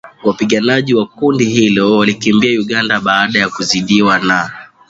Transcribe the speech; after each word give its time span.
Wapiganaji 0.23 0.93
wa 0.93 1.05
kundi 1.05 1.45
hilo 1.45 1.97
walikimbilia 1.97 2.59
Uganda 2.61 2.99
baada 2.99 3.39
ya 3.39 3.49
kuzidiwa 3.49 4.19
na 4.19 4.51